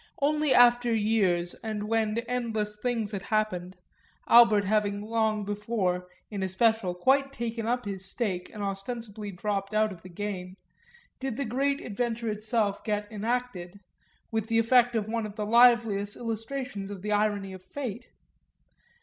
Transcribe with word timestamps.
Only 0.19 0.51
after 0.51 0.91
years 0.95 1.53
and 1.63 1.83
when 1.83 2.17
endless 2.27 2.75
things 2.75 3.11
had 3.11 3.21
happened 3.21 3.77
Albert 4.27 4.63
having 4.65 5.03
long 5.03 5.45
before, 5.45 6.07
in 6.31 6.41
especial, 6.41 6.95
quite 6.95 7.31
taken 7.31 7.67
up 7.67 7.85
his 7.85 8.03
stake 8.03 8.49
and 8.51 8.63
ostensibly 8.63 9.29
dropped 9.29 9.75
out 9.75 9.91
of 9.91 10.01
the 10.01 10.09
game 10.09 10.57
did 11.19 11.37
the 11.37 11.45
great 11.45 11.81
adventure 11.81 12.29
get 12.29 12.37
itself 12.37 12.81
enacted, 12.87 13.79
with 14.31 14.47
the 14.47 14.57
effect 14.57 14.95
of 14.95 15.07
one 15.07 15.27
of 15.27 15.35
the 15.35 15.45
liveliest 15.45 16.17
illustrations 16.17 16.89
of 16.89 17.03
the 17.03 17.11
irony 17.11 17.53
of 17.53 17.61
fate. 17.61 18.07